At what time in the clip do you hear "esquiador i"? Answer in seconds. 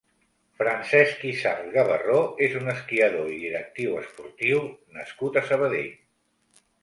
2.73-3.37